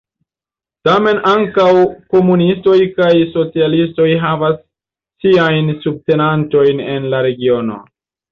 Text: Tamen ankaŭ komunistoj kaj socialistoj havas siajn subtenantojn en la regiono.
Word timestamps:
Tamen 0.87 1.19
ankaŭ 1.31 1.65
komunistoj 2.13 2.77
kaj 2.95 3.11
socialistoj 3.35 4.09
havas 4.25 4.57
siajn 5.25 5.71
subtenantojn 5.87 6.85
en 6.95 7.09
la 7.15 7.21
regiono. 7.29 7.79